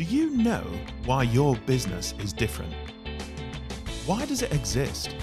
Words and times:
Do 0.00 0.06
you 0.06 0.30
know 0.30 0.64
why 1.04 1.24
your 1.24 1.56
business 1.66 2.14
is 2.20 2.32
different? 2.32 2.72
Why 4.06 4.24
does 4.24 4.40
it 4.40 4.50
exist? 4.50 5.14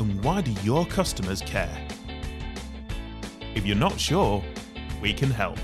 And 0.00 0.20
why 0.24 0.40
do 0.40 0.50
your 0.64 0.84
customers 0.86 1.40
care? 1.40 1.86
If 3.54 3.64
you're 3.64 3.76
not 3.76 4.00
sure, 4.00 4.42
we 5.00 5.12
can 5.12 5.30
help. 5.30 5.56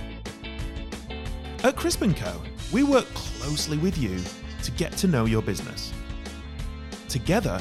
At 1.64 1.74
Crisp 1.74 2.04
& 2.10 2.16
Co, 2.16 2.40
we 2.72 2.84
work 2.84 3.06
closely 3.06 3.76
with 3.76 3.98
you 3.98 4.20
to 4.62 4.70
get 4.70 4.92
to 4.98 5.08
know 5.08 5.24
your 5.24 5.42
business. 5.42 5.92
Together, 7.08 7.60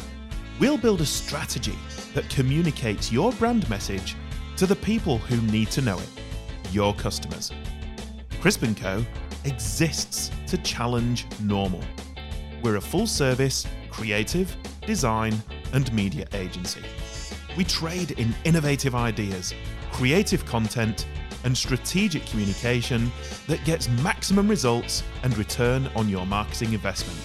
we'll 0.60 0.78
build 0.78 1.02
a 1.02 1.08
strategy 1.08 1.80
that 2.14 2.30
communicates 2.30 3.12
your 3.12 3.32
brand 3.32 3.68
message 3.68 4.16
to 4.58 4.68
the 4.68 4.76
people 4.76 5.18
who 5.18 5.42
need 5.52 5.72
to 5.72 5.82
know 5.82 5.98
it, 5.98 6.10
your 6.72 6.94
customers. 6.94 7.52
Crisp 8.42 8.64
& 8.72 8.76
Co 8.76 9.04
exists 9.46 10.32
to 10.48 10.58
challenge 10.58 11.26
normal. 11.42 11.82
We're 12.62 12.78
a 12.78 12.82
full 12.82 13.08
service, 13.08 13.66
creative, 13.90 14.56
design, 14.86 15.36
and 15.74 15.92
media 15.94 16.28
agency. 16.34 16.82
We 17.58 17.64
trade 17.64 18.12
in 18.12 18.36
innovative 18.44 18.96
ideas, 18.96 19.54
creative 19.92 20.46
content, 20.46 21.08
and 21.44 21.56
strategic 21.56 22.26
communication 22.26 23.12
that 23.48 23.64
gets 23.66 23.88
maximum 24.04 24.48
results 24.48 25.04
and 25.24 25.38
return 25.38 25.88
on 25.96 26.10
your 26.10 26.26
marketing 26.26 26.74
investment. 26.74 27.18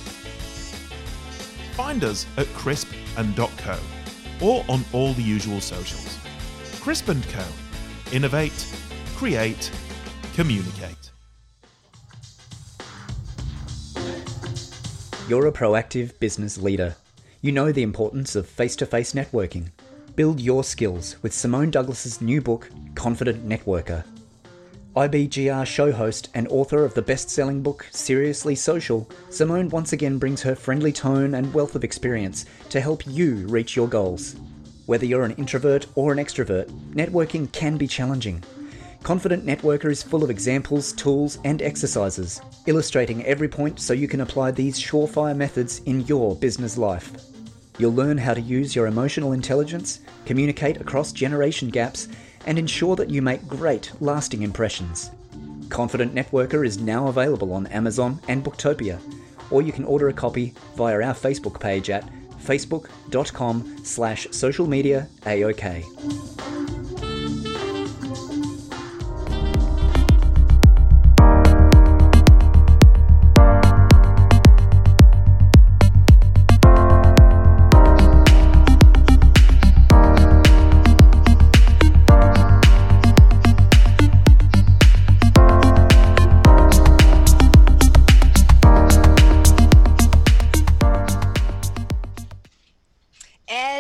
Find 1.74 2.04
us 2.04 2.26
at 2.36 2.46
crisp 2.48 2.88
and 3.16 3.34
.co 3.36 3.78
or 4.40 4.64
on 4.68 4.84
all 4.92 5.14
the 5.14 5.22
usual 5.22 5.60
socials. 5.60 6.18
Crisp 6.80 7.06
& 7.06 7.32
Co. 7.32 7.44
Innovate, 8.12 8.66
create, 9.16 9.70
communicate. 10.34 10.99
You're 15.30 15.46
a 15.46 15.52
proactive 15.52 16.18
business 16.18 16.58
leader. 16.58 16.96
You 17.40 17.52
know 17.52 17.70
the 17.70 17.84
importance 17.84 18.34
of 18.34 18.48
face 18.48 18.74
to 18.74 18.84
face 18.84 19.12
networking. 19.12 19.70
Build 20.16 20.40
your 20.40 20.64
skills 20.64 21.22
with 21.22 21.32
Simone 21.32 21.70
Douglas's 21.70 22.20
new 22.20 22.40
book, 22.40 22.68
Confident 22.96 23.48
Networker. 23.48 24.04
IBGR 24.96 25.64
show 25.64 25.92
host 25.92 26.30
and 26.34 26.48
author 26.48 26.84
of 26.84 26.94
the 26.94 27.02
best 27.02 27.30
selling 27.30 27.62
book, 27.62 27.86
Seriously 27.92 28.56
Social, 28.56 29.08
Simone 29.28 29.68
once 29.68 29.92
again 29.92 30.18
brings 30.18 30.42
her 30.42 30.56
friendly 30.56 30.90
tone 30.90 31.36
and 31.36 31.54
wealth 31.54 31.76
of 31.76 31.84
experience 31.84 32.44
to 32.68 32.80
help 32.80 33.06
you 33.06 33.46
reach 33.46 33.76
your 33.76 33.86
goals. 33.86 34.34
Whether 34.86 35.06
you're 35.06 35.22
an 35.22 35.36
introvert 35.36 35.86
or 35.94 36.10
an 36.10 36.18
extrovert, 36.18 36.68
networking 36.92 37.52
can 37.52 37.76
be 37.76 37.86
challenging. 37.86 38.42
Confident 39.02 39.46
Networker 39.46 39.90
is 39.90 40.02
full 40.02 40.22
of 40.22 40.30
examples, 40.30 40.92
tools, 40.92 41.38
and 41.44 41.62
exercises, 41.62 42.40
illustrating 42.66 43.24
every 43.24 43.48
point 43.48 43.80
so 43.80 43.94
you 43.94 44.06
can 44.06 44.20
apply 44.20 44.50
these 44.50 44.78
surefire 44.78 45.34
methods 45.34 45.80
in 45.86 46.02
your 46.02 46.36
business 46.36 46.76
life. 46.76 47.10
You'll 47.78 47.94
learn 47.94 48.18
how 48.18 48.34
to 48.34 48.40
use 48.40 48.76
your 48.76 48.86
emotional 48.86 49.32
intelligence, 49.32 50.00
communicate 50.26 50.80
across 50.82 51.12
generation 51.12 51.70
gaps, 51.70 52.08
and 52.46 52.58
ensure 52.58 52.94
that 52.96 53.08
you 53.08 53.22
make 53.22 53.48
great, 53.48 53.90
lasting 54.00 54.42
impressions. 54.42 55.10
Confident 55.70 56.14
Networker 56.14 56.66
is 56.66 56.78
now 56.78 57.08
available 57.08 57.54
on 57.54 57.66
Amazon 57.68 58.20
and 58.28 58.44
Booktopia, 58.44 59.00
or 59.50 59.62
you 59.62 59.72
can 59.72 59.84
order 59.84 60.08
a 60.08 60.12
copy 60.12 60.54
via 60.76 60.96
our 60.96 61.14
Facebook 61.14 61.58
page 61.58 61.88
at 61.88 62.08
facebook.com 62.42 63.78
slash 63.82 64.26
social 64.30 64.66
media 64.66 65.08
AOK. 65.22 66.39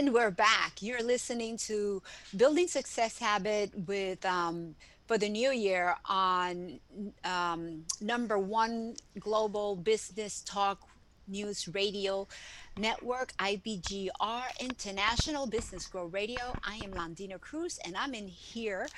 And 0.00 0.14
we're 0.14 0.30
back. 0.30 0.80
You're 0.80 1.02
listening 1.02 1.58
to 1.68 2.02
Building 2.34 2.68
Success 2.68 3.18
Habit 3.18 3.70
with 3.86 4.24
um, 4.24 4.74
for 5.06 5.18
the 5.18 5.28
new 5.28 5.50
year 5.50 5.94
on 6.06 6.80
um, 7.22 7.84
number 8.00 8.38
one 8.38 8.96
global 9.18 9.76
business 9.76 10.40
talk 10.40 10.88
news 11.28 11.68
radio 11.74 12.26
network 12.78 13.34
IBGR 13.36 14.44
International 14.58 15.46
Business 15.46 15.86
Grow 15.86 16.06
Radio. 16.06 16.54
I 16.64 16.76
am 16.76 16.92
Londina 16.92 17.38
Cruz 17.38 17.78
and 17.84 17.94
I'm 17.94 18.14
in 18.14 18.26
here 18.26 18.88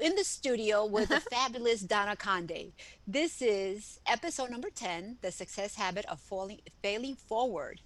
in 0.00 0.14
the 0.14 0.22
studio 0.22 0.86
with 0.86 1.08
the 1.08 1.18
fabulous 1.32 1.80
Donna 1.80 2.14
Kunde. 2.14 2.70
This 3.04 3.42
is 3.42 3.98
episode 4.06 4.50
number 4.50 4.70
10, 4.70 5.16
The 5.22 5.32
Success 5.32 5.74
Habit 5.74 6.04
of 6.04 6.20
Falling, 6.20 6.60
Failing 6.82 7.16
Forward 7.16 7.80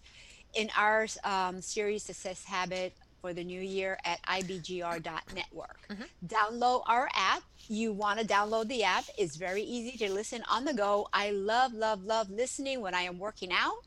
in 0.56 0.70
our 0.76 1.06
um, 1.24 1.60
series 1.60 2.02
Success 2.02 2.44
Habit 2.44 2.94
for 3.20 3.32
the 3.32 3.44
new 3.44 3.60
year 3.60 3.98
at 4.04 4.20
ibgr.network. 4.22 5.78
Mm-hmm. 5.90 6.02
Download 6.26 6.82
our 6.86 7.08
app. 7.14 7.42
You 7.68 7.92
want 7.92 8.20
to 8.20 8.26
download 8.26 8.68
the 8.68 8.82
app. 8.84 9.04
It's 9.18 9.36
very 9.36 9.62
easy 9.62 9.96
to 9.98 10.12
listen 10.12 10.42
on 10.50 10.64
the 10.64 10.72
go. 10.74 11.08
I 11.12 11.30
love, 11.30 11.72
love, 11.74 12.04
love 12.04 12.30
listening 12.30 12.80
when 12.80 12.94
I 12.94 13.02
am 13.02 13.18
working 13.18 13.52
out. 13.52 13.78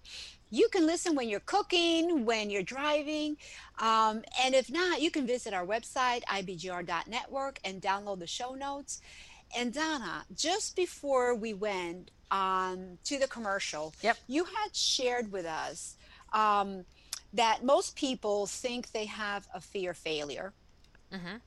You 0.52 0.68
can 0.72 0.86
listen 0.88 1.16
when 1.16 1.30
you're 1.30 1.42
cooking, 1.42 2.26
when 2.26 2.50
you're 2.50 2.64
driving. 2.64 3.38
Um, 3.80 4.24
and 4.44 4.56
if 4.56 4.70
not, 4.72 5.02
you 5.02 5.12
can 5.12 5.28
visit 5.28 5.54
our 5.54 5.66
website, 5.66 6.24
ibgr.network, 6.24 7.60
and 7.64 7.82
download 7.82 8.20
the 8.20 8.28
show 8.28 8.56
notes. 8.56 9.02
And 9.58 9.74
Donna, 9.74 10.26
just 10.36 10.76
before 10.76 11.36
we 11.36 11.54
went 11.54 12.12
um, 12.32 12.98
to 13.06 13.18
the 13.20 13.28
commercial, 13.28 13.94
Yep. 14.02 14.18
you 14.28 14.44
had 14.44 14.76
shared 14.76 15.32
with 15.32 15.46
us 15.46 15.96
um, 16.34 16.86
that 17.34 17.64
most 17.64 17.96
people 17.96 18.46
think 18.48 18.92
they 18.92 19.06
have 19.06 19.48
a 19.54 19.62
fear 19.62 19.92
of 19.92 19.98
failure. 19.98 20.54
Mm-hmm. 21.14 21.38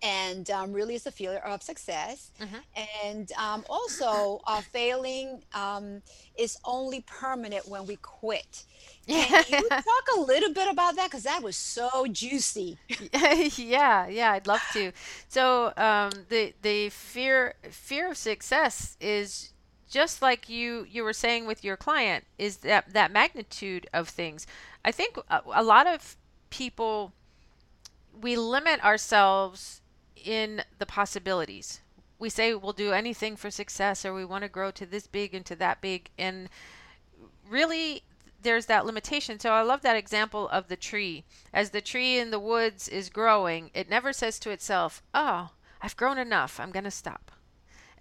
And 0.00 0.48
um, 0.50 0.72
really, 0.72 0.94
it's 0.94 1.06
a 1.06 1.10
fear 1.10 1.38
of 1.38 1.60
success. 1.60 2.30
Mhm. 2.40 2.60
And 3.04 3.32
um, 3.32 3.64
also, 3.68 4.40
uh, 4.46 4.60
failing 4.60 5.42
um, 5.54 6.02
is 6.36 6.56
only 6.64 7.00
permanent 7.00 7.66
when 7.68 7.84
we 7.84 7.96
quit. 7.96 8.64
Can 9.08 9.44
you 9.48 9.68
talk 9.68 10.06
a 10.16 10.20
little 10.20 10.52
bit 10.52 10.68
about 10.70 10.94
that? 10.96 11.06
Because 11.10 11.24
that 11.24 11.42
was 11.42 11.56
so 11.56 12.06
juicy. 12.06 12.78
yeah, 13.56 14.06
yeah, 14.06 14.32
I'd 14.32 14.46
love 14.46 14.62
to. 14.74 14.92
So 15.28 15.72
um, 15.76 16.12
the 16.28 16.54
the 16.62 16.90
fear 16.90 17.54
fear 17.70 18.10
of 18.12 18.16
success 18.16 18.96
is 19.00 19.50
just 19.88 20.22
like 20.22 20.48
you 20.48 20.86
you 20.88 21.02
were 21.02 21.12
saying 21.12 21.46
with 21.46 21.64
your 21.64 21.76
client 21.76 22.24
is 22.38 22.58
that 22.58 22.92
that 22.92 23.10
magnitude 23.10 23.88
of 23.92 24.08
things. 24.08 24.46
I 24.84 24.92
think 24.92 25.18
a, 25.28 25.42
a 25.52 25.62
lot 25.62 25.86
of 25.86 26.16
people 26.50 27.12
we 28.20 28.36
limit 28.36 28.84
ourselves 28.84 29.80
in 30.16 30.62
the 30.78 30.86
possibilities. 30.86 31.80
We 32.18 32.30
say 32.30 32.54
we'll 32.54 32.72
do 32.72 32.92
anything 32.92 33.36
for 33.36 33.50
success 33.50 34.04
or 34.04 34.12
we 34.12 34.24
want 34.24 34.42
to 34.42 34.48
grow 34.48 34.70
to 34.72 34.86
this 34.86 35.06
big 35.06 35.34
and 35.34 35.46
to 35.46 35.56
that 35.56 35.80
big 35.80 36.10
and 36.18 36.48
really 37.48 38.02
there's 38.40 38.66
that 38.66 38.86
limitation. 38.86 39.40
So 39.40 39.50
I 39.52 39.62
love 39.62 39.82
that 39.82 39.96
example 39.96 40.48
of 40.50 40.68
the 40.68 40.76
tree. 40.76 41.24
As 41.52 41.70
the 41.70 41.80
tree 41.80 42.18
in 42.18 42.30
the 42.30 42.38
woods 42.38 42.88
is 42.88 43.08
growing, 43.08 43.70
it 43.74 43.88
never 43.88 44.12
says 44.12 44.38
to 44.40 44.50
itself, 44.50 45.02
"Oh, 45.12 45.50
I've 45.80 45.96
grown 45.96 46.18
enough. 46.18 46.60
I'm 46.60 46.70
going 46.70 46.84
to 46.84 46.90
stop." 46.90 47.32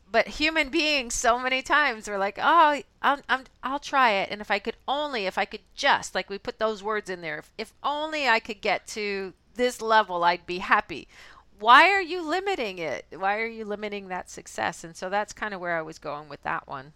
But 0.10 0.28
human 0.28 0.70
beings, 0.70 1.14
so 1.14 1.38
many 1.38 1.62
times, 1.62 2.08
we're 2.08 2.18
like, 2.18 2.40
"Oh, 2.42 2.82
I'm, 3.02 3.22
I'm, 3.28 3.44
I'll 3.62 3.80
try 3.80 4.12
it." 4.12 4.30
And 4.32 4.40
if 4.42 4.50
I 4.50 4.60
could 4.60 4.78
only, 4.88 5.26
if 5.26 5.38
I 5.38 5.46
could 5.46 5.62
just, 5.76 6.16
like 6.16 6.30
we 6.30 6.38
put 6.38 6.60
those 6.60 6.82
words 6.82 7.10
in 7.10 7.22
there, 7.22 7.40
if, 7.40 7.52
if 7.58 7.74
only 7.84 8.28
I 8.28 8.40
could 8.40 8.62
get 8.62 8.88
to 8.88 9.34
this 9.56 9.82
level, 9.82 10.24
I'd 10.24 10.46
be 10.46 10.60
happy. 10.60 11.08
Why 11.60 11.90
are 11.90 12.02
you 12.02 12.22
limiting 12.22 12.78
it? 12.78 13.06
Why 13.16 13.40
are 13.40 13.48
you 13.48 13.66
limiting 13.66 14.08
that 14.08 14.30
success? 14.30 14.84
And 14.84 14.96
so 14.96 15.10
that's 15.10 15.34
kind 15.34 15.54
of 15.54 15.60
where 15.60 15.78
I 15.78 15.82
was 15.82 15.98
going 15.98 16.30
with 16.30 16.44
that 16.44 16.68
one. 16.68 16.94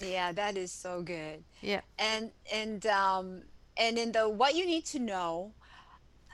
Yeah, 0.00 0.32
that 0.32 0.56
is 0.56 0.72
so 0.72 1.02
good. 1.02 1.44
Yeah. 1.62 1.80
And 1.98 2.30
and 2.52 2.86
um, 2.86 3.42
and 3.76 3.98
in 3.98 4.12
the 4.12 4.28
what 4.28 4.54
you 4.54 4.66
need 4.66 4.84
to 4.86 4.98
know, 4.98 5.52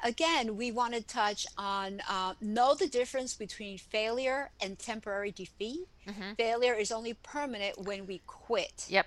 again, 0.03 0.57
we 0.57 0.71
want 0.73 0.95
to 0.95 1.03
touch 1.03 1.47
on 1.57 2.01
uh, 2.09 2.35
know 2.41 2.75
the 2.75 2.89
difference 2.89 3.35
between 3.35 3.79
failure 3.79 4.51
and 4.61 4.79
temporary 4.79 5.31
defeat. 5.31 5.87
Mhm. 6.07 6.37
Failure 6.37 6.75
is 6.75 6.91
only 6.91 7.15
permanent 7.15 7.79
when 7.79 8.07
we 8.07 8.21
quit. 8.27 8.87
Yep. 8.89 9.07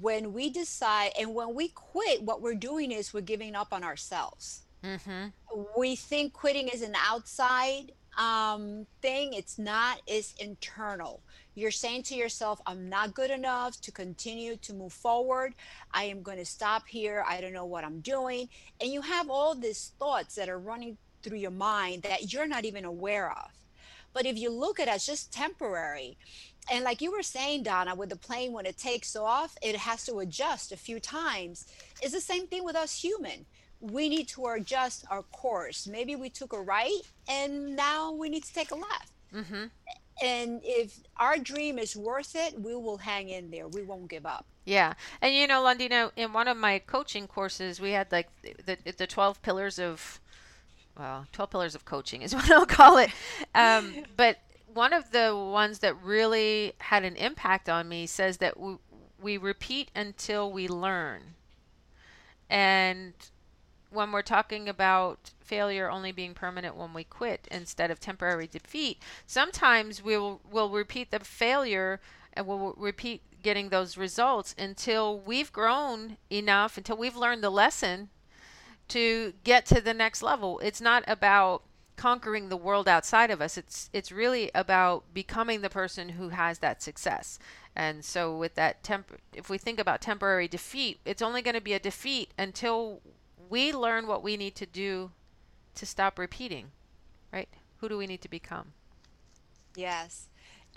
When 0.00 0.32
we 0.32 0.50
decide, 0.50 1.12
and 1.18 1.34
when 1.34 1.54
we 1.54 1.68
quit, 1.68 2.22
what 2.22 2.42
we're 2.42 2.54
doing 2.54 2.92
is 2.92 3.14
we're 3.14 3.20
giving 3.20 3.54
up 3.54 3.72
on 3.72 3.84
ourselves. 3.84 4.62
Mhm. 4.82 5.32
We 5.76 5.96
think 5.96 6.32
quitting 6.32 6.68
is 6.68 6.82
an 6.82 6.94
outside 6.96 7.92
um, 8.16 8.86
thing. 9.02 9.32
It's 9.32 9.58
not, 9.58 10.00
it's 10.06 10.34
internal. 10.34 11.20
You're 11.54 11.70
saying 11.70 12.02
to 12.04 12.14
yourself, 12.14 12.60
I'm 12.66 12.88
not 12.88 13.14
good 13.14 13.30
enough 13.30 13.80
to 13.82 13.90
continue 13.90 14.56
to 14.56 14.74
move 14.74 14.92
forward. 14.92 15.54
I 15.92 16.04
am 16.04 16.22
going 16.22 16.38
to 16.38 16.44
stop 16.44 16.86
here. 16.86 17.24
I 17.26 17.40
don't 17.40 17.52
know 17.52 17.64
what 17.64 17.84
I'm 17.84 18.00
doing. 18.00 18.48
And 18.80 18.90
you 18.90 19.00
have 19.00 19.30
all 19.30 19.54
these 19.54 19.92
thoughts 19.98 20.34
that 20.34 20.48
are 20.48 20.58
running 20.58 20.98
through 21.22 21.38
your 21.38 21.50
mind 21.50 22.02
that 22.02 22.32
you're 22.32 22.46
not 22.46 22.64
even 22.64 22.84
aware 22.84 23.30
of. 23.30 23.50
But 24.12 24.26
if 24.26 24.38
you 24.38 24.50
look 24.50 24.80
at 24.80 24.88
it 24.88 24.94
as 24.94 25.06
just 25.06 25.32
temporary, 25.32 26.16
and 26.70 26.84
like 26.84 27.00
you 27.00 27.12
were 27.12 27.22
saying, 27.22 27.64
Donna, 27.64 27.94
with 27.94 28.08
the 28.08 28.16
plane, 28.16 28.52
when 28.52 28.66
it 28.66 28.78
takes 28.78 29.14
off, 29.14 29.56
it 29.62 29.76
has 29.76 30.04
to 30.06 30.20
adjust 30.20 30.72
a 30.72 30.76
few 30.76 30.98
times. 31.00 31.66
It's 32.02 32.14
the 32.14 32.20
same 32.20 32.46
thing 32.46 32.64
with 32.64 32.76
us 32.76 32.98
human. 32.98 33.46
We 33.90 34.08
need 34.08 34.28
to 34.28 34.46
adjust 34.46 35.04
our 35.10 35.22
course. 35.22 35.86
Maybe 35.86 36.16
we 36.16 36.30
took 36.30 36.52
a 36.52 36.60
right 36.60 37.00
and 37.28 37.76
now 37.76 38.12
we 38.12 38.28
need 38.28 38.44
to 38.44 38.52
take 38.52 38.70
a 38.70 38.76
left. 38.76 39.12
Mm-hmm 39.34 39.64
and 40.22 40.60
if 40.64 41.00
our 41.18 41.36
dream 41.38 41.78
is 41.78 41.96
worth 41.96 42.34
it, 42.34 42.60
we 42.60 42.74
will 42.74 42.98
hang 42.98 43.28
in 43.28 43.50
there. 43.50 43.68
We 43.68 43.82
won't 43.82 44.08
give 44.08 44.24
up. 44.24 44.46
Yeah, 44.64 44.94
and 45.20 45.34
you 45.34 45.46
know, 45.46 45.62
Londina, 45.62 46.10
in 46.16 46.32
one 46.32 46.48
of 46.48 46.56
my 46.56 46.78
coaching 46.78 47.26
courses, 47.26 47.80
we 47.80 47.92
had 47.92 48.10
like 48.10 48.28
the 48.42 48.78
the 48.96 49.06
twelve 49.06 49.40
pillars 49.42 49.78
of, 49.78 50.20
well, 50.98 51.26
twelve 51.32 51.50
pillars 51.50 51.74
of 51.74 51.84
coaching 51.84 52.22
is 52.22 52.34
what 52.34 52.50
I'll 52.50 52.66
call 52.66 52.98
it. 52.98 53.10
Um, 53.54 54.04
but 54.16 54.38
one 54.72 54.92
of 54.92 55.12
the 55.12 55.36
ones 55.36 55.80
that 55.80 56.00
really 56.02 56.72
had 56.78 57.04
an 57.04 57.16
impact 57.16 57.68
on 57.68 57.88
me 57.88 58.06
says 58.06 58.38
that 58.38 58.58
we, 58.58 58.76
we 59.20 59.36
repeat 59.36 59.90
until 59.94 60.50
we 60.50 60.66
learn, 60.66 61.34
and 62.48 63.12
when 63.96 64.12
we're 64.12 64.22
talking 64.22 64.68
about 64.68 65.32
failure 65.40 65.90
only 65.90 66.12
being 66.12 66.34
permanent 66.34 66.76
when 66.76 66.92
we 66.94 67.02
quit 67.02 67.48
instead 67.50 67.90
of 67.90 67.98
temporary 67.98 68.46
defeat, 68.46 69.02
sometimes 69.26 70.02
we'll 70.02 70.40
will 70.48 70.70
repeat 70.70 71.10
the 71.10 71.20
failure 71.20 72.00
and 72.32 72.46
we'll 72.46 72.74
repeat 72.76 73.22
getting 73.42 73.70
those 73.70 73.96
results 73.96 74.54
until 74.58 75.18
we've 75.18 75.52
grown 75.52 76.16
enough, 76.30 76.76
until 76.76 76.96
we've 76.96 77.16
learned 77.16 77.42
the 77.42 77.50
lesson 77.50 78.10
to 78.88 79.32
get 79.42 79.66
to 79.66 79.80
the 79.80 79.94
next 79.94 80.22
level. 80.22 80.58
It's 80.60 80.80
not 80.80 81.02
about 81.06 81.62
conquering 81.96 82.48
the 82.48 82.56
world 82.56 82.86
outside 82.86 83.30
of 83.30 83.40
us. 83.40 83.56
It's 83.56 83.88
it's 83.92 84.12
really 84.12 84.50
about 84.54 85.14
becoming 85.14 85.62
the 85.62 85.70
person 85.70 86.10
who 86.10 86.28
has 86.28 86.58
that 86.58 86.82
success. 86.82 87.38
And 87.74 88.04
so 88.04 88.36
with 88.36 88.54
that 88.54 88.82
temp 88.82 89.12
if 89.32 89.50
we 89.50 89.58
think 89.58 89.78
about 89.78 90.00
temporary 90.00 90.48
defeat, 90.48 91.00
it's 91.04 91.22
only 91.22 91.42
going 91.42 91.54
to 91.54 91.60
be 91.60 91.72
a 91.72 91.80
defeat 91.80 92.32
until 92.38 93.00
we 93.48 93.72
learn 93.72 94.06
what 94.06 94.22
we 94.22 94.36
need 94.36 94.54
to 94.56 94.66
do 94.66 95.10
to 95.74 95.86
stop 95.86 96.18
repeating, 96.18 96.70
right? 97.32 97.48
Who 97.78 97.88
do 97.88 97.98
we 97.98 98.06
need 98.06 98.22
to 98.22 98.28
become? 98.28 98.72
Yes. 99.76 100.26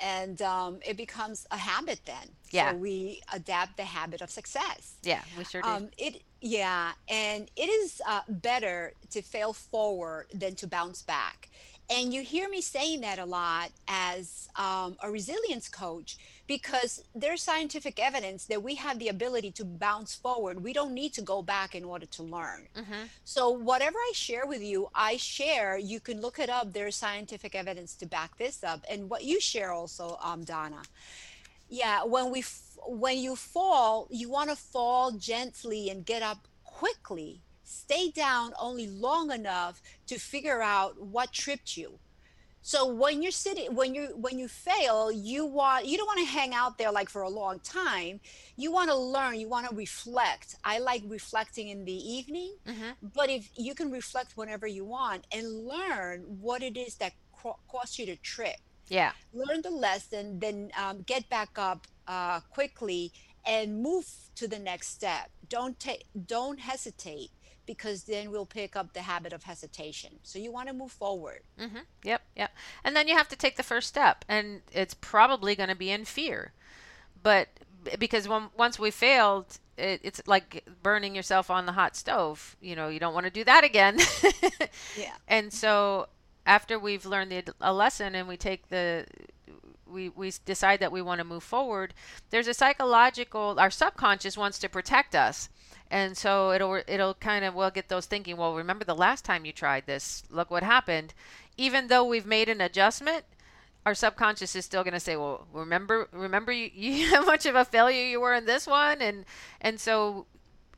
And 0.01 0.42
um, 0.42 0.80
it 0.86 0.95
becomes 0.95 1.45
a 1.51 1.57
habit 1.57 2.01
then. 2.06 2.30
Yeah. 2.51 2.71
So 2.71 2.77
we 2.77 3.21
adapt 3.33 3.77
the 3.77 3.83
habit 3.83 4.21
of 4.21 4.30
success. 4.30 4.95
Yeah, 5.04 5.21
we 5.38 5.44
sure 5.44 5.62
do. 5.62 5.68
Um, 5.68 5.89
it 5.98 6.21
yeah, 6.42 6.92
and 7.10 7.51
it 7.57 7.69
is 7.69 8.01
uh, 8.07 8.21
better 8.30 8.94
to 9.12 9.21
fail 9.21 9.51
forward 9.51 10.27
than 10.33 10.56
to 10.56 10.68
bounce 10.68 11.01
back. 11.01 11.50
And 11.92 12.14
you 12.14 12.22
hear 12.22 12.48
me 12.48 12.62
saying 12.62 13.02
that 13.02 13.18
a 13.18 13.26
lot 13.26 13.72
as 13.88 14.48
um, 14.56 14.96
a 15.02 15.10
resilience 15.10 15.68
coach 15.68 16.18
because 16.46 17.04
there's 17.16 17.42
scientific 17.42 18.00
evidence 18.00 18.46
that 18.46 18.62
we 18.62 18.76
have 18.76 19.00
the 19.00 19.08
ability 19.08 19.52
to 19.52 19.66
bounce 19.66 20.14
forward. 20.14 20.64
We 20.64 20.72
don't 20.72 20.94
need 20.94 21.14
to 21.14 21.22
go 21.22 21.42
back 21.42 21.74
in 21.74 21.84
order 21.84 22.06
to 22.06 22.24
learn. 22.24 22.68
Mm-hmm. 22.76 23.04
So, 23.24 23.50
whatever 23.50 23.98
I 23.98 24.12
share 24.14 24.46
with 24.46 24.62
you, 24.62 24.90
I 24.94 25.18
share. 25.18 25.78
You 25.78 26.00
can 26.00 26.22
look 26.22 26.38
it 26.38 26.50
up. 26.50 26.74
There's 26.74 26.96
scientific 26.96 27.56
evidence 27.56 27.96
to 27.96 28.06
back 28.06 28.38
this 28.38 28.64
up. 28.64 28.86
And 28.90 29.10
what 29.10 29.24
you 29.24 29.40
share 29.40 29.72
also, 29.72 30.20
um, 30.24 30.44
Donna. 30.44 30.82
Yeah, 31.70 32.04
when 32.04 32.32
we 32.32 32.40
f- 32.40 32.78
when 32.88 33.18
you 33.18 33.36
fall, 33.36 34.08
you 34.10 34.30
want 34.30 34.50
to 34.50 34.56
fall 34.56 35.12
gently 35.12 35.90
and 35.90 36.06
get 36.06 36.24
up 36.24 36.48
quickly 36.64 37.42
stay 37.69 38.10
down 38.12 38.54
only 38.60 38.88
long 38.88 39.31
enough 39.31 39.81
to 40.07 40.19
figure 40.19 40.62
out 40.62 41.00
what 41.01 41.31
tripped 41.31 41.77
you. 41.77 42.00
So 42.62 42.86
when 42.86 43.21
you're 43.21 43.31
sitting 43.31 43.74
when 43.74 43.95
you 43.95 44.07
when 44.18 44.38
you 44.38 44.48
fail 44.48 45.12
you 45.12 45.45
want 45.45 45.86
you 45.86 45.98
don't 45.98 46.07
want 46.07 46.19
to 46.19 46.25
hang 46.25 46.54
out 46.54 46.77
there 46.77 46.92
like 46.92 47.10
for 47.10 47.21
a 47.21 47.30
long 47.30 47.60
time. 47.60 48.19
You 48.57 48.71
want 48.71 48.89
to 48.89 48.95
learn 48.98 49.39
you 49.39 49.48
want 49.48 49.69
to 49.69 49.75
reflect. 49.75 50.56
I 50.63 50.80
like 50.80 51.04
reflecting 51.07 51.69
in 51.69 51.86
the 51.86 51.94
evening 51.94 52.56
mm-hmm. 52.68 52.92
but 53.16 53.30
if 53.30 53.50
you 53.56 53.74
can 53.75 53.92
reflect 53.92 54.36
whenever 54.36 54.68
you 54.68 54.83
want 54.83 55.25
and 55.31 55.66
learn 55.66 56.21
what 56.42 56.62
it 56.62 56.75
is 56.75 56.95
that 56.95 57.13
caused 57.71 57.98
you 57.98 58.06
to 58.07 58.18
trip. 58.18 58.57
Yeah. 58.88 59.12
Learn 59.33 59.62
the 59.62 59.71
lesson 59.71 60.39
then 60.39 60.71
um, 60.77 61.04
get 61.04 61.30
back 61.30 61.57
up 61.57 61.88
uh, 62.07 62.42
quickly 62.51 63.13
and 63.45 63.81
move 63.81 64.06
to 64.36 64.48
the 64.48 64.60
next 64.60 64.89
step. 64.89 65.30
Don't 65.48 65.80
take 65.80 66.06
don't 66.27 66.60
hesitate 66.60 67.31
because 67.69 68.06
then 68.06 68.31
we'll 68.31 68.48
pick 68.48 68.75
up 68.75 68.94
the 68.94 69.01
habit 69.04 69.31
of 69.31 69.44
hesitation. 69.44 70.10
So 70.24 70.39
you 70.39 70.51
want 70.51 70.69
to 70.69 70.74
move 70.74 70.92
forward. 70.92 71.42
Mm-hmm. 71.60 71.81
Yep, 72.04 72.24
yep. 72.36 72.51
And 72.83 72.95
then 72.95 73.07
you 73.07 73.16
have 73.16 73.27
to 73.27 73.36
take 73.36 73.57
the 73.57 73.63
first 73.63 73.88
step, 73.88 74.25
and 74.27 74.62
it's 74.71 74.95
probably 74.95 75.54
going 75.54 75.69
to 75.69 75.75
be 75.75 75.92
in 75.92 76.04
fear, 76.06 76.54
but 77.21 77.48
because 78.00 78.27
when, 78.27 78.45
once 78.57 78.80
we 78.80 78.89
failed, 78.89 79.60
it, 79.77 80.01
it's 80.04 80.19
like 80.25 80.66
burning 80.81 81.16
yourself 81.16 81.51
on 81.51 81.68
the 81.68 81.74
hot 81.74 81.95
stove. 81.95 82.57
You 82.60 82.75
know, 82.75 82.88
you 82.88 83.00
don't 83.00 83.13
want 83.13 83.27
to 83.27 83.31
do 83.31 83.44
that 83.44 83.63
again. 83.63 84.00
yeah. 84.98 85.13
And 85.27 85.54
so 85.54 86.07
after 86.48 86.80
we've 86.80 87.06
learned 87.06 87.30
the, 87.30 87.54
a 87.62 87.71
lesson 87.71 88.16
and 88.16 88.27
we 88.27 88.36
take 88.36 88.69
the 88.69 89.06
we, 89.86 90.10
we 90.10 90.33
decide 90.44 90.80
that 90.80 90.92
we 90.92 91.04
want 91.04 91.19
to 91.19 91.24
move 91.24 91.44
forward, 91.44 91.94
there's 92.31 92.48
a 92.48 92.54
psychological, 92.56 93.60
our 93.60 93.69
subconscious 93.69 94.36
wants 94.38 94.57
to 94.60 94.69
protect 94.69 95.13
us 95.13 95.50
and 95.92 96.18
so 96.18 96.52
it'll 96.52 96.82
it'll 96.88 97.16
kind 97.16 97.44
of 97.44 97.54
well 97.56 97.72
get 97.72 97.90
those 97.90 98.06
thinking 98.06 98.38
well 98.38 98.56
remember 98.56 98.86
the 98.86 98.96
last 98.96 99.26
time 99.26 99.46
you 99.46 99.52
tried 99.52 99.86
this? 99.86 100.24
Look 100.30 100.52
what 100.52 100.64
happened. 100.64 101.14
Even 101.58 101.88
though 101.88 102.06
we've 102.06 102.26
made 102.26 102.50
an 102.50 102.62
adjustment 102.62 103.26
our 103.86 103.96
subconscious 103.96 104.56
is 104.56 104.66
still 104.66 104.84
going 104.84 104.94
to 104.94 105.00
say 105.00 105.16
well 105.16 105.48
remember 105.54 106.08
remember 106.12 106.52
you, 106.52 106.70
you 106.74 107.08
how 107.08 107.26
much 107.26 107.46
of 107.46 107.56
a 107.56 107.66
failure 107.66 108.06
you 108.06 108.20
were 108.20 108.34
in 108.34 108.46
this 108.46 108.68
one? 108.68 109.02
And 109.02 109.26
and 109.62 109.80
so 109.80 110.26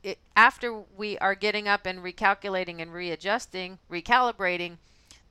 it, 0.02 0.18
after 0.34 0.82
we 0.96 1.16
are 1.18 1.34
getting 1.34 1.68
up 1.68 1.86
and 1.86 2.00
recalculating 2.00 2.80
and 2.80 2.92
readjusting 2.92 3.78
recalibrating 3.90 4.78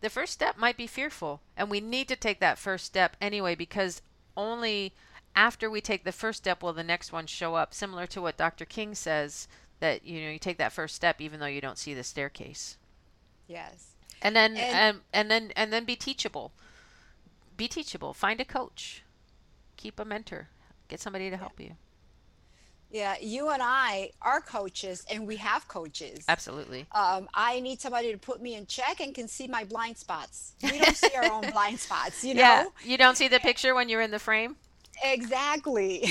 the 0.01 0.09
first 0.09 0.33
step 0.33 0.57
might 0.57 0.77
be 0.77 0.87
fearful. 0.87 1.41
And 1.55 1.69
we 1.69 1.79
need 1.79 2.07
to 2.07 2.15
take 2.15 2.39
that 2.39 2.57
first 2.57 2.85
step 2.85 3.15
anyway 3.21 3.53
because 3.53 4.01
only 4.35 4.93
after 5.35 5.69
we 5.69 5.81
take 5.81 6.03
the 6.03 6.11
first 6.11 6.39
step 6.39 6.61
will 6.61 6.73
the 6.73 6.83
next 6.83 7.11
one 7.11 7.25
show 7.25 7.55
up 7.55 7.73
similar 7.73 8.05
to 8.05 8.21
what 8.21 8.37
dr 8.37 8.65
king 8.65 8.93
says 8.93 9.47
that 9.81 10.05
you 10.05 10.21
know 10.21 10.29
you 10.29 10.39
take 10.39 10.57
that 10.57 10.71
first 10.71 10.95
step 10.95 11.19
even 11.19 11.39
though 11.39 11.45
you 11.45 11.59
don't 11.59 11.77
see 11.77 11.93
the 11.93 12.03
staircase 12.03 12.77
yes 13.47 13.87
and 14.21 14.35
then 14.35 14.55
and, 14.55 14.95
um, 14.95 15.01
and 15.11 15.29
then 15.29 15.51
and 15.55 15.73
then 15.73 15.83
be 15.83 15.95
teachable 15.95 16.53
be 17.57 17.67
teachable 17.67 18.13
find 18.13 18.39
a 18.39 18.45
coach 18.45 19.03
keep 19.75 19.99
a 19.99 20.05
mentor 20.05 20.47
get 20.87 20.99
somebody 20.99 21.29
to 21.29 21.37
help 21.37 21.59
you 21.59 21.75
yeah, 22.91 23.15
you 23.21 23.49
and 23.49 23.61
I 23.63 24.11
are 24.21 24.41
coaches, 24.41 25.05
and 25.09 25.25
we 25.25 25.37
have 25.37 25.67
coaches. 25.67 26.25
Absolutely. 26.27 26.85
Um, 26.91 27.29
I 27.33 27.61
need 27.61 27.79
somebody 27.79 28.11
to 28.11 28.17
put 28.17 28.41
me 28.41 28.55
in 28.55 28.65
check 28.65 28.99
and 28.99 29.15
can 29.15 29.29
see 29.29 29.47
my 29.47 29.63
blind 29.63 29.97
spots. 29.97 30.53
We 30.61 30.77
don't 30.77 30.95
see 30.95 31.15
our 31.15 31.31
own 31.31 31.49
blind 31.53 31.79
spots, 31.79 32.23
you 32.23 32.33
know. 32.33 32.41
Yeah, 32.41 32.65
you 32.83 32.97
don't 32.97 33.15
see 33.15 33.29
the 33.29 33.39
picture 33.39 33.73
when 33.73 33.87
you're 33.87 34.01
in 34.01 34.11
the 34.11 34.19
frame. 34.19 34.57
Exactly. 35.03 36.05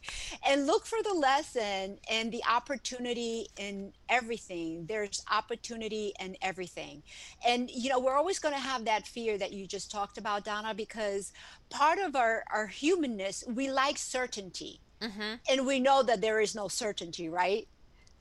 and 0.48 0.66
look 0.66 0.86
for 0.86 1.02
the 1.02 1.12
lesson 1.12 1.98
and 2.10 2.30
the 2.30 2.42
opportunity 2.48 3.48
in 3.58 3.92
everything. 4.08 4.86
There's 4.86 5.24
opportunity 5.30 6.12
in 6.20 6.36
everything. 6.42 7.02
And, 7.46 7.70
you 7.70 7.90
know, 7.90 7.98
we're 7.98 8.16
always 8.16 8.38
going 8.38 8.54
to 8.54 8.60
have 8.60 8.84
that 8.84 9.06
fear 9.06 9.38
that 9.38 9.52
you 9.52 9.66
just 9.66 9.90
talked 9.90 10.18
about, 10.18 10.44
Donna, 10.44 10.74
because 10.74 11.32
part 11.70 11.98
of 11.98 12.14
our, 12.14 12.44
our 12.52 12.66
humanness, 12.66 13.44
we 13.48 13.70
like 13.70 13.98
certainty. 13.98 14.80
Mm-hmm. 15.00 15.34
And 15.50 15.66
we 15.66 15.78
know 15.78 16.02
that 16.02 16.20
there 16.20 16.40
is 16.40 16.54
no 16.54 16.68
certainty, 16.68 17.28
right? 17.28 17.68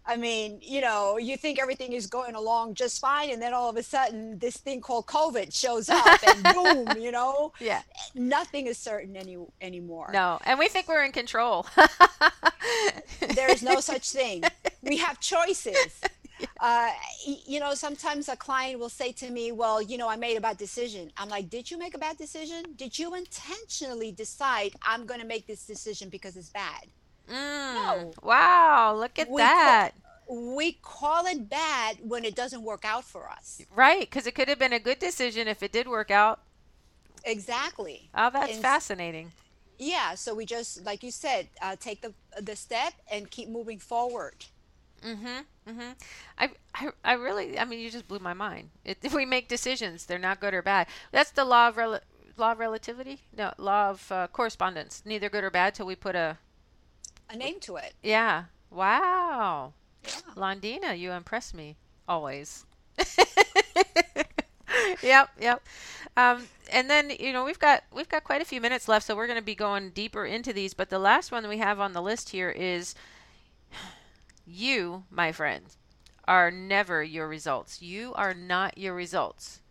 I 0.08 0.18
mean, 0.18 0.60
you 0.62 0.82
know, 0.82 1.18
you 1.18 1.36
think 1.36 1.60
everything 1.60 1.94
is 1.94 2.06
going 2.06 2.36
along 2.36 2.76
just 2.76 3.02
fine, 3.02 3.32
and 3.32 3.42
then 3.42 3.54
all 3.54 3.70
of 3.70 3.76
a 3.76 3.82
sudden, 3.84 4.38
this 4.38 4.58
thing 4.58 4.80
called 4.80 5.08
COVID 5.08 5.54
shows 5.54 5.90
up, 5.90 6.20
and 6.28 6.44
boom, 6.54 7.02
you 7.02 7.12
know, 7.12 7.54
yeah, 7.60 7.82
nothing 8.14 8.68
is 8.68 8.78
certain 8.78 9.16
any 9.16 9.38
anymore. 9.62 10.12
No, 10.14 10.40
and 10.46 10.60
we 10.60 10.68
think 10.68 10.88
we're 10.88 11.04
in 11.04 11.12
control. 11.12 11.66
there 13.36 13.52
is 13.52 13.64
no 13.64 13.80
such 13.80 14.10
thing. 14.12 14.44
We 14.84 14.98
have 15.06 15.20
choices. 15.20 16.02
Uh, 16.60 16.92
you 17.26 17.60
know, 17.60 17.74
sometimes 17.74 18.30
a 18.30 18.36
client 18.36 18.80
will 18.80 18.90
say 18.90 19.12
to 19.14 19.32
me, 19.32 19.52
"Well, 19.52 19.82
you 19.82 19.98
know, 19.98 20.08
I 20.08 20.18
made 20.18 20.38
a 20.38 20.42
bad 20.42 20.58
decision." 20.58 21.12
I'm 21.18 21.30
like, 21.30 21.50
"Did 21.50 21.72
you 21.72 21.80
make 21.80 21.96
a 21.96 22.00
bad 22.00 22.18
decision? 22.18 22.64
Did 22.76 23.00
you 23.00 23.16
intentionally 23.16 24.12
decide 24.12 24.74
I'm 24.84 25.08
going 25.08 25.22
to 25.22 25.26
make 25.26 25.48
this 25.48 25.66
decision 25.66 26.10
because 26.10 26.38
it's 26.38 26.50
bad?" 26.50 26.86
Mm, 27.28 28.08
no. 28.08 28.16
Wow, 28.24 28.96
look 28.96 29.20
at 29.20 29.36
we 29.36 29.38
that. 29.38 29.94
Call, 30.28 30.56
we 30.56 30.74
call 30.82 31.26
it 31.28 31.50
bad 31.50 31.98
when 32.02 32.26
it 32.26 32.36
doesn't 32.36 32.64
work 32.64 32.86
out 32.86 33.04
for 33.06 33.30
us. 33.30 33.66
Right, 33.70 34.02
because 34.02 34.26
it 34.26 34.34
could 34.34 34.48
have 34.50 34.58
been 34.60 34.74
a 34.74 34.80
good 34.80 34.98
decision 35.00 35.48
if 35.48 35.62
it 35.62 35.72
did 35.72 35.88
work 35.88 36.10
out. 36.10 36.42
exactly. 37.24 38.12
Oh, 38.16 38.30
that's 38.32 38.58
And 38.58 38.60
fascinating. 38.60 39.34
Yeah, 39.78 40.16
so 40.16 40.34
we 40.36 40.46
just, 40.46 40.86
like 40.86 41.04
you 41.04 41.12
said, 41.12 41.50
uh, 41.62 41.76
take 41.78 42.02
the 42.02 42.14
the 42.42 42.56
step 42.56 42.94
and 43.10 43.30
keep 43.32 43.50
moving 43.50 43.80
forward. 43.80 44.46
Mm-hmm. 45.04 45.70
Mm-hmm. 45.70 45.92
I, 46.38 46.50
I, 46.74 46.90
I 47.04 47.14
really, 47.14 47.60
I 47.60 47.66
mean, 47.66 47.80
you 47.80 47.90
just 47.92 48.08
blew 48.08 48.20
my 48.20 48.34
mind. 48.34 48.70
It, 48.84 49.00
if 49.04 49.14
we 49.16 49.26
make 49.26 49.48
decisions; 49.48 50.06
they're 50.06 50.18
not 50.20 50.40
good 50.40 50.54
or 50.54 50.62
bad. 50.62 50.88
That's 51.12 51.32
the 51.32 51.46
law 51.46 51.68
of 51.70 51.78
rel- 51.78 52.02
law 52.38 52.52
of 52.54 52.60
relativity. 52.60 53.22
No, 53.36 53.54
law 53.58 53.90
of 53.92 54.12
uh, 54.12 54.28
correspondence. 54.28 55.04
Neither 55.06 55.30
good 55.30 55.44
or 55.44 55.52
bad 55.52 55.76
till 55.76 55.86
we 55.86 55.96
put 55.96 56.16
a. 56.16 56.38
A 57.30 57.36
name 57.36 57.60
to 57.62 57.78
it. 57.78 57.94
Yeah. 58.04 58.46
Wow. 58.70 59.74
Yeah. 60.04 60.12
Londina, 60.36 60.98
you 60.98 61.12
impress 61.12 61.54
me 61.54 61.78
always. 62.08 62.66
yep, 65.02 65.30
yep. 65.40 65.64
Um, 66.18 66.48
and 66.72 66.90
then 66.90 67.12
you 67.20 67.34
know 67.34 67.44
we've 67.44 67.60
got 67.60 67.84
we've 67.92 68.10
got 68.10 68.24
quite 68.24 68.42
a 68.42 68.46
few 68.46 68.62
minutes 68.62 68.88
left, 68.88 69.06
so 69.06 69.16
we're 69.16 69.28
going 69.28 69.40
to 69.40 69.46
be 69.46 69.56
going 69.56 69.90
deeper 69.90 70.26
into 70.26 70.54
these. 70.54 70.74
But 70.74 70.90
the 70.90 71.00
last 71.00 71.32
one 71.32 71.48
we 71.48 71.58
have 71.58 71.80
on 71.80 71.94
the 71.94 72.02
list 72.02 72.30
here 72.30 72.50
is 72.50 72.96
you, 74.46 75.04
my 75.10 75.32
friend, 75.32 75.66
are 76.28 76.52
never 76.52 77.04
your 77.04 77.28
results. 77.28 77.82
You 77.82 78.14
are 78.14 78.34
not 78.34 78.78
your 78.78 78.94
results. 78.94 79.62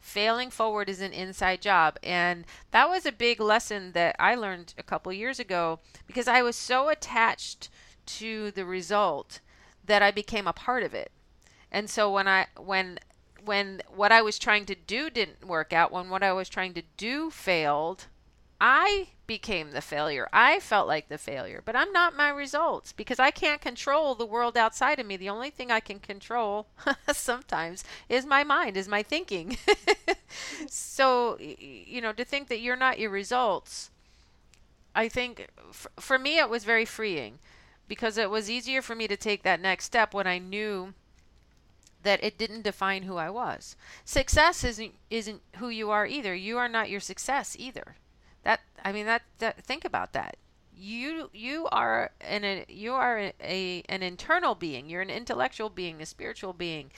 Failing 0.00 0.50
forward 0.50 0.88
is 0.88 1.00
an 1.00 1.12
inside 1.12 1.60
job. 1.60 1.98
And 2.02 2.44
that 2.70 2.88
was 2.88 3.04
a 3.04 3.12
big 3.12 3.40
lesson 3.40 3.92
that 3.92 4.16
I 4.18 4.34
learned 4.34 4.74
a 4.78 4.82
couple 4.82 5.12
years 5.12 5.38
ago 5.38 5.80
because 6.06 6.28
I 6.28 6.42
was 6.42 6.56
so 6.56 6.88
attached 6.88 7.68
to 8.06 8.50
the 8.50 8.64
result 8.64 9.40
that 9.84 10.02
I 10.02 10.10
became 10.10 10.46
a 10.46 10.52
part 10.52 10.82
of 10.82 10.94
it. 10.94 11.10
And 11.70 11.90
so 11.90 12.10
when 12.10 12.26
I 12.26 12.46
when 12.56 12.98
when 13.44 13.82
what 13.94 14.12
I 14.12 14.22
was 14.22 14.38
trying 14.38 14.66
to 14.66 14.74
do 14.74 15.10
didn't 15.10 15.46
work 15.46 15.72
out, 15.72 15.92
when 15.92 16.08
what 16.08 16.22
I 16.22 16.32
was 16.32 16.48
trying 16.48 16.74
to 16.74 16.82
do 16.96 17.30
failed, 17.30 18.06
I 18.60 19.08
became 19.28 19.70
the 19.70 19.80
failure. 19.80 20.26
I 20.32 20.58
felt 20.58 20.88
like 20.88 21.08
the 21.08 21.18
failure, 21.18 21.62
but 21.64 21.76
I'm 21.76 21.92
not 21.92 22.16
my 22.16 22.30
results 22.30 22.92
because 22.92 23.20
I 23.20 23.30
can't 23.30 23.60
control 23.60 24.16
the 24.16 24.26
world 24.26 24.56
outside 24.56 24.98
of 24.98 25.06
me. 25.06 25.16
The 25.16 25.28
only 25.28 25.50
thing 25.50 25.70
I 25.70 25.78
can 25.78 26.00
control 26.00 26.66
sometimes 27.12 27.84
is 28.08 28.26
my 28.26 28.42
mind, 28.42 28.76
is 28.76 28.88
my 28.88 29.04
thinking. 29.04 29.58
so, 30.68 31.38
you 31.38 32.00
know, 32.00 32.12
to 32.14 32.24
think 32.24 32.48
that 32.48 32.60
you're 32.60 32.74
not 32.74 32.98
your 32.98 33.10
results, 33.10 33.90
I 34.94 35.08
think 35.08 35.46
for 35.72 36.18
me 36.18 36.38
it 36.38 36.48
was 36.48 36.64
very 36.64 36.86
freeing 36.86 37.38
because 37.86 38.18
it 38.18 38.30
was 38.30 38.50
easier 38.50 38.82
for 38.82 38.96
me 38.96 39.06
to 39.06 39.16
take 39.16 39.42
that 39.42 39.60
next 39.60 39.84
step 39.84 40.14
when 40.14 40.26
I 40.26 40.38
knew 40.38 40.94
that 42.02 42.24
it 42.24 42.38
didn't 42.38 42.62
define 42.62 43.02
who 43.02 43.16
I 43.16 43.28
was. 43.28 43.76
Success 44.06 44.64
isn't 44.64 44.94
isn't 45.10 45.42
who 45.56 45.68
you 45.68 45.90
are 45.90 46.06
either. 46.06 46.34
You 46.34 46.56
are 46.56 46.68
not 46.68 46.88
your 46.88 47.00
success 47.00 47.54
either. 47.58 47.96
That 48.44 48.60
I 48.84 48.92
mean 48.92 49.06
that, 49.06 49.22
that 49.38 49.62
think 49.64 49.84
about 49.84 50.12
that. 50.12 50.36
You 50.76 51.30
you 51.32 51.66
are 51.72 52.12
an 52.20 52.44
a, 52.44 52.64
you 52.68 52.92
are 52.92 53.18
a, 53.18 53.32
a 53.40 53.82
an 53.88 54.02
internal 54.02 54.54
being. 54.54 54.88
You're 54.88 55.02
an 55.02 55.10
intellectual 55.10 55.70
being, 55.70 56.00
a 56.00 56.06
spiritual 56.06 56.52
being. 56.52 56.90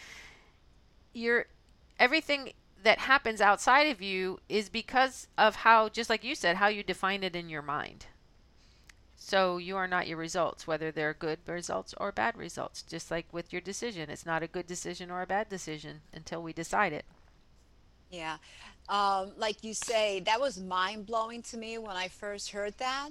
You're 1.13 1.47
everything 1.99 2.53
that 2.83 2.99
happens 3.01 3.41
outside 3.41 3.89
of 3.89 4.01
you 4.01 4.41
is 4.49 4.69
because 4.69 5.29
of 5.37 5.57
how 5.57 5.89
just 5.89 6.11
like 6.11 6.25
you 6.25 6.35
said 6.35 6.57
how 6.57 6.69
you 6.69 6.83
define 6.83 7.23
it 7.23 7.37
in 7.37 7.49
your 7.49 7.63
mind. 7.63 8.07
So 9.17 9.59
you 9.59 9.77
are 9.77 9.87
not 9.87 10.09
your 10.09 10.17
results, 10.17 10.67
whether 10.67 10.91
they're 10.91 11.15
good 11.15 11.39
results 11.47 11.95
or 11.99 12.11
bad 12.11 12.37
results. 12.37 12.83
Just 12.83 13.11
like 13.11 13.27
with 13.33 13.53
your 13.53 13.61
decision, 13.61 14.11
it's 14.11 14.27
not 14.27 14.43
a 14.43 14.49
good 14.49 14.67
decision 14.67 15.11
or 15.11 15.23
a 15.23 15.27
bad 15.27 15.49
decision 15.49 16.01
until 16.13 16.43
we 16.43 16.53
decide 16.53 16.93
it. 16.93 17.05
Yeah. 18.11 18.37
Um, 18.89 19.33
like 19.37 19.63
you 19.63 19.73
say, 19.75 20.21
that 20.21 20.41
was 20.41 20.59
mind 20.61 21.07
blowing 21.07 21.43
to 21.43 21.57
me 21.57 21.79
when 21.79 21.97
I 21.97 22.09
first 22.09 22.51
heard 22.51 22.77
that, 22.79 23.11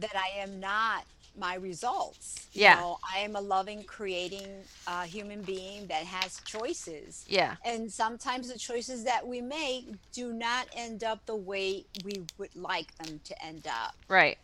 that 0.00 0.14
I 0.16 0.40
am 0.40 0.58
not 0.58 1.04
my 1.38 1.54
results. 1.54 2.48
You 2.52 2.62
Yeah. 2.62 2.74
know, 2.80 2.98
I 3.14 3.20
am 3.20 3.36
a 3.36 3.40
loving, 3.40 3.84
creating 3.84 4.48
uh, 4.86 5.02
human 5.02 5.42
being 5.42 5.86
that 5.86 6.04
has 6.04 6.40
choices. 6.44 7.24
Yeah. 7.28 7.54
And 7.64 7.90
sometimes 7.92 8.52
the 8.52 8.58
choices 8.58 9.04
that 9.04 9.26
we 9.26 9.40
make 9.40 9.86
do 10.12 10.32
not 10.32 10.66
end 10.74 11.04
up 11.04 11.24
the 11.26 11.36
way 11.36 11.84
we 12.04 12.22
would 12.38 12.54
like 12.56 12.96
them 12.98 13.20
to 13.24 13.44
end 13.44 13.66
up. 13.68 13.94
Right. 14.08 14.38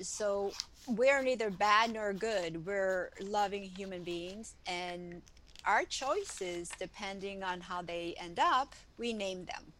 So 0.00 0.52
we're 0.86 1.22
neither 1.22 1.50
bad 1.50 1.92
nor 1.92 2.12
good. 2.12 2.64
We're 2.64 3.10
loving 3.20 3.64
human 3.64 4.04
beings, 4.04 4.54
and 4.66 5.22
our 5.68 5.84
choices, 5.84 6.70
depending 6.78 7.42
on 7.44 7.60
how 7.60 7.82
they 7.82 8.14
end 8.18 8.38
up, 8.38 8.74
we 8.96 9.12
name 9.12 9.44
them. 9.44 9.72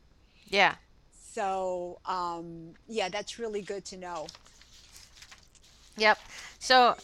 Yeah. 0.47 0.75
So, 1.11 1.99
um, 2.05 2.75
yeah, 2.87 3.09
that's 3.09 3.39
really 3.39 3.63
good 3.63 3.85
to 3.87 3.97
know. 3.97 4.27
Yep. 5.97 6.19
So, 6.59 6.95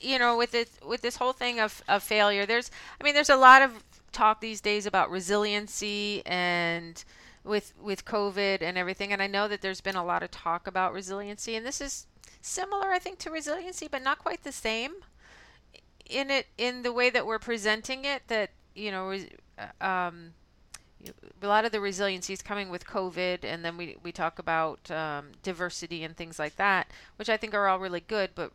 you 0.00 0.18
know, 0.18 0.38
with 0.38 0.54
it, 0.54 0.70
with 0.84 1.02
this 1.02 1.16
whole 1.16 1.34
thing 1.34 1.60
of, 1.60 1.82
of 1.88 2.02
failure, 2.02 2.46
there's, 2.46 2.70
I 2.98 3.04
mean, 3.04 3.14
there's 3.14 3.30
a 3.30 3.36
lot 3.36 3.60
of 3.60 3.84
talk 4.12 4.40
these 4.40 4.62
days 4.62 4.86
about 4.86 5.10
resiliency 5.10 6.22
and 6.26 7.04
with 7.44 7.72
with 7.80 8.04
COVID 8.04 8.62
and 8.62 8.76
everything. 8.76 9.12
And 9.12 9.22
I 9.22 9.26
know 9.26 9.46
that 9.48 9.60
there's 9.60 9.80
been 9.80 9.96
a 9.96 10.04
lot 10.04 10.22
of 10.22 10.30
talk 10.30 10.66
about 10.66 10.92
resiliency, 10.92 11.54
and 11.54 11.64
this 11.64 11.80
is 11.80 12.06
similar, 12.40 12.88
I 12.90 12.98
think, 12.98 13.18
to 13.20 13.30
resiliency, 13.30 13.88
but 13.88 14.02
not 14.02 14.18
quite 14.18 14.42
the 14.42 14.52
same 14.52 14.92
in 16.10 16.30
it 16.30 16.46
in 16.58 16.82
the 16.82 16.92
way 16.92 17.10
that 17.10 17.26
we're 17.26 17.38
presenting 17.38 18.04
it. 18.04 18.22
That 18.28 18.50
you 18.74 18.90
know, 18.90 19.16
uh, 19.58 19.84
um, 19.84 20.32
a 21.42 21.46
lot 21.46 21.64
of 21.64 21.72
the 21.72 21.80
resiliency 21.80 22.32
is 22.32 22.42
coming 22.42 22.68
with 22.68 22.86
COVID, 22.86 23.44
and 23.44 23.64
then 23.64 23.76
we, 23.76 23.96
we 24.02 24.12
talk 24.12 24.38
about 24.38 24.90
um, 24.90 25.32
diversity 25.42 26.04
and 26.04 26.16
things 26.16 26.38
like 26.38 26.56
that, 26.56 26.90
which 27.16 27.28
I 27.28 27.36
think 27.36 27.54
are 27.54 27.68
all 27.68 27.78
really 27.78 28.00
good. 28.00 28.30
But 28.34 28.52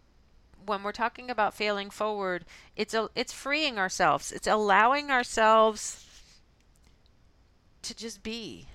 when 0.65 0.83
we're 0.83 0.91
talking 0.91 1.29
about 1.29 1.53
failing 1.53 1.89
forward, 1.89 2.45
it's 2.75 2.93
a, 2.93 3.09
it's 3.15 3.33
freeing 3.33 3.77
ourselves. 3.77 4.31
It's 4.31 4.47
allowing 4.47 5.09
ourselves 5.11 6.05
to 7.81 7.95
just 7.95 8.23
be, 8.23 8.67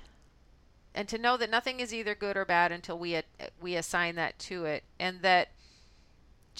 and 0.95 1.09
to 1.09 1.19
know 1.19 1.37
that 1.37 1.51
nothing 1.51 1.81
is 1.81 1.93
either 1.95 2.15
good 2.15 2.37
or 2.37 2.45
bad 2.45 2.73
until 2.73 2.99
we 2.99 3.15
a- 3.15 3.25
we 3.61 3.75
assign 3.77 4.15
that 4.17 4.39
to 4.41 4.65
it, 4.65 4.85
and 4.99 5.23
that 5.23 5.49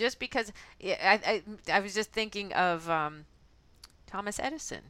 just 0.01 0.19
because 0.19 0.53
I 0.83 1.43
I, 1.69 1.73
I 1.73 1.81
was 1.81 1.95
just 1.95 2.11
thinking 2.11 2.53
of 2.53 2.91
um, 2.91 3.27
Thomas 4.07 4.41
Edison. 4.41 4.83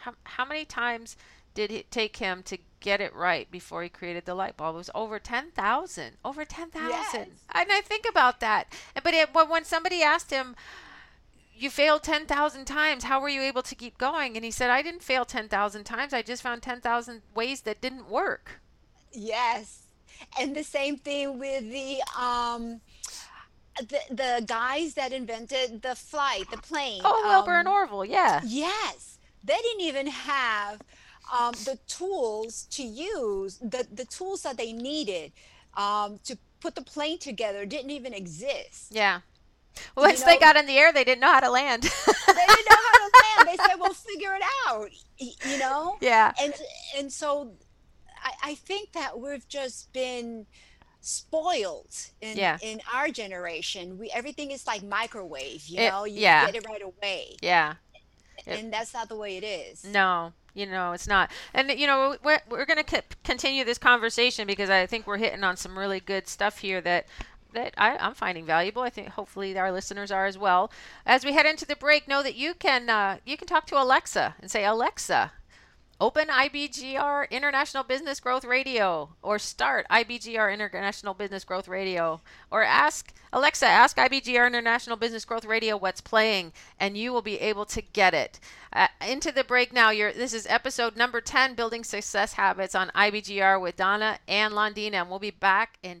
How, 0.00 0.14
how 0.24 0.44
many 0.44 0.64
times 0.64 1.16
did 1.54 1.70
it 1.70 1.90
take 1.90 2.16
him 2.16 2.42
to 2.44 2.58
get 2.80 3.00
it 3.00 3.14
right 3.14 3.50
before 3.50 3.82
he 3.82 3.88
created 3.88 4.24
the 4.24 4.34
light 4.34 4.56
bulb? 4.56 4.74
It 4.74 4.78
was 4.78 4.90
over 4.94 5.18
10,000. 5.18 6.12
Over 6.24 6.44
10,000. 6.44 6.88
Yes. 6.88 7.14
And 7.14 7.72
I 7.72 7.80
think 7.80 8.06
about 8.08 8.40
that. 8.40 8.72
But 9.02 9.14
it, 9.14 9.32
but 9.32 9.48
when 9.50 9.64
somebody 9.64 10.02
asked 10.02 10.30
him, 10.30 10.56
you 11.54 11.70
failed 11.70 12.02
10,000 12.02 12.64
times, 12.64 13.04
how 13.04 13.20
were 13.20 13.28
you 13.28 13.42
able 13.42 13.62
to 13.62 13.74
keep 13.74 13.98
going? 13.98 14.36
And 14.36 14.44
he 14.44 14.50
said, 14.50 14.70
I 14.70 14.82
didn't 14.82 15.02
fail 15.02 15.24
10,000 15.24 15.84
times. 15.84 16.12
I 16.12 16.22
just 16.22 16.42
found 16.42 16.62
10,000 16.62 17.22
ways 17.34 17.60
that 17.62 17.80
didn't 17.80 18.08
work. 18.08 18.60
Yes. 19.12 19.82
And 20.38 20.56
the 20.56 20.64
same 20.64 20.96
thing 20.96 21.38
with 21.38 21.70
the 21.70 22.00
um 22.18 22.80
the 23.78 24.00
the 24.10 24.44
guys 24.46 24.94
that 24.94 25.12
invented 25.12 25.82
the 25.82 25.94
flight, 25.94 26.44
the 26.50 26.58
plane. 26.58 27.00
Oh, 27.04 27.22
Wilbur 27.28 27.58
and 27.58 27.68
um, 27.68 27.74
Orville. 27.74 28.04
Yeah. 28.04 28.40
Yes, 28.44 29.18
they 29.44 29.56
didn't 29.56 29.82
even 29.82 30.06
have 30.08 30.80
um, 31.32 31.52
the 31.64 31.78
tools 31.86 32.66
to 32.70 32.82
use, 32.82 33.58
the, 33.58 33.86
the 33.92 34.04
tools 34.04 34.42
that 34.42 34.56
they 34.56 34.72
needed 34.72 35.32
um, 35.76 36.18
to 36.24 36.36
put 36.60 36.74
the 36.74 36.82
plane 36.82 37.18
together 37.18 37.64
didn't 37.64 37.90
even 37.90 38.12
exist. 38.12 38.88
Yeah. 38.90 39.20
Once 39.96 40.20
You 40.20 40.26
they 40.26 40.38
got 40.38 40.56
in 40.56 40.66
the 40.66 40.76
air, 40.76 40.92
they 40.92 41.04
didn't 41.04 41.20
know 41.20 41.32
how 41.32 41.40
to 41.40 41.50
land. 41.50 41.82
They 41.82 41.88
didn't 41.88 42.70
know 42.70 42.76
how 42.76 42.98
to 42.98 43.10
land. 43.22 43.48
They 43.48 43.56
said, 43.64 43.76
"We'll 43.78 43.94
figure 43.94 44.34
it 44.34 44.42
out, 44.68 44.90
you 45.18 45.58
know? 45.58 45.96
yeah. 46.00 46.32
And, 46.40 46.52
and 46.98 47.12
so 47.12 47.52
I, 48.22 48.50
I 48.50 48.54
think 48.54 48.92
that 48.92 49.18
we've 49.18 49.48
just 49.48 49.92
been 49.92 50.46
spoiled 51.02 51.94
in, 52.20 52.36
Yeah. 52.36 52.58
in 52.62 52.80
our 52.94 53.08
generation. 53.10 53.98
We 53.98 54.10
Everything 54.10 54.50
is 54.50 54.66
like 54.66 54.82
microwave, 54.82 55.66
you 55.66 55.80
It- 55.80 55.90
know? 55.90 56.04
You 56.04 56.20
yeah. 56.20 56.46
get 56.46 56.54
it 56.56 56.66
right 56.66 56.82
away. 56.82 57.36
Yeah. 57.42 57.74
It- 58.46 58.58
And 58.58 58.72
that's 58.72 58.94
not 58.94 59.08
the 59.08 59.16
way 59.16 59.36
it 59.36 59.44
is. 59.44 59.84
No, 59.84 60.32
you 60.54 60.66
know, 60.66 60.92
it's 60.92 61.06
not. 61.06 61.30
And, 61.54 61.70
you 61.70 61.86
know, 61.86 62.16
we're, 62.24 62.40
we're 62.48 62.64
going 62.64 62.82
to 62.84 63.02
continue 63.24 63.64
this 63.64 63.78
conversation 63.78 64.46
because 64.46 64.70
I 64.70 64.86
think 64.86 65.06
we're 65.06 65.18
hitting 65.18 65.44
on 65.44 65.56
some 65.56 65.78
really 65.78 66.00
good 66.00 66.26
stuff 66.28 66.58
here 66.58 66.80
that. 66.80 67.06
That 67.54 67.74
I, 67.76 67.98
I'm 67.98 68.14
finding 68.14 68.46
valuable. 68.46 68.80
I 68.80 68.88
think 68.88 69.08
hopefully 69.08 69.58
our 69.58 69.70
listeners 69.70 70.10
are 70.10 70.24
as 70.24 70.38
well. 70.38 70.72
As 71.04 71.22
we 71.22 71.34
head 71.34 71.44
into 71.44 71.66
the 71.66 71.76
break, 71.76 72.08
know 72.08 72.22
that 72.22 72.34
you 72.34 72.54
can 72.54 72.88
uh, 72.88 73.18
you 73.26 73.36
can 73.36 73.46
talk 73.46 73.66
to 73.66 73.78
Alexa 73.78 74.36
and 74.40 74.50
say, 74.50 74.64
Alexa, 74.64 75.32
Open 76.02 76.26
IBGR 76.26 77.30
International 77.30 77.84
Business 77.84 78.18
Growth 78.18 78.44
Radio 78.44 79.10
or 79.22 79.38
start 79.38 79.86
IBGR 79.88 80.52
International 80.52 81.14
Business 81.14 81.44
Growth 81.44 81.68
Radio 81.68 82.20
or 82.50 82.64
ask 82.64 83.12
Alexa, 83.32 83.66
ask 83.66 83.96
IBGR 83.96 84.48
International 84.48 84.96
Business 84.96 85.24
Growth 85.24 85.44
Radio 85.44 85.76
what's 85.76 86.00
playing 86.00 86.52
and 86.80 86.96
you 86.96 87.12
will 87.12 87.22
be 87.22 87.38
able 87.38 87.64
to 87.66 87.80
get 87.80 88.14
it. 88.14 88.40
Uh, 88.72 88.88
into 89.06 89.30
the 89.30 89.44
break 89.44 89.72
now. 89.72 89.90
You're, 89.90 90.12
this 90.12 90.34
is 90.34 90.44
episode 90.48 90.96
number 90.96 91.20
10 91.20 91.54
Building 91.54 91.84
Success 91.84 92.32
Habits 92.32 92.74
on 92.74 92.88
IBGR 92.96 93.60
with 93.60 93.76
Donna 93.76 94.18
and 94.26 94.52
Londina 94.54 94.94
and 94.94 95.08
we'll 95.08 95.20
be 95.20 95.30
back 95.30 95.78
in 95.84 96.00